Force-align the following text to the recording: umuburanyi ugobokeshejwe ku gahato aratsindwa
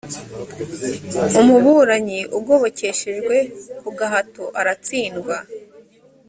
umuburanyi 1.39 2.19
ugobokeshejwe 2.37 3.35
ku 3.81 3.89
gahato 3.97 4.43
aratsindwa 4.59 5.35